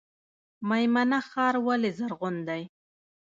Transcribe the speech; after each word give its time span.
میمنه 0.67 1.19
ښار 1.29 1.55
ولې 1.65 1.91
زرغون 1.97 2.35
دی؟ 2.47 2.63